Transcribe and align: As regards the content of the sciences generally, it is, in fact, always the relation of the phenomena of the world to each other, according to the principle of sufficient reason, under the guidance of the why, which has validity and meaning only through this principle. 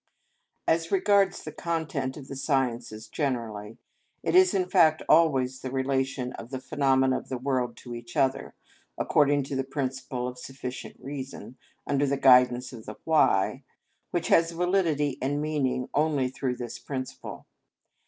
As 0.67 0.91
regards 0.91 1.43
the 1.43 1.51
content 1.51 2.17
of 2.17 2.27
the 2.27 2.35
sciences 2.35 3.07
generally, 3.07 3.77
it 4.23 4.33
is, 4.33 4.55
in 4.55 4.67
fact, 4.67 5.03
always 5.07 5.61
the 5.61 5.69
relation 5.69 6.33
of 6.33 6.49
the 6.49 6.59
phenomena 6.59 7.19
of 7.19 7.29
the 7.29 7.37
world 7.37 7.77
to 7.77 7.93
each 7.93 8.17
other, 8.17 8.55
according 8.97 9.43
to 9.43 9.55
the 9.55 9.63
principle 9.63 10.27
of 10.27 10.39
sufficient 10.39 10.97
reason, 10.99 11.55
under 11.85 12.07
the 12.07 12.17
guidance 12.17 12.73
of 12.73 12.87
the 12.87 12.95
why, 13.03 13.63
which 14.09 14.29
has 14.29 14.53
validity 14.53 15.19
and 15.21 15.39
meaning 15.39 15.87
only 15.93 16.29
through 16.29 16.55
this 16.55 16.79
principle. 16.79 17.45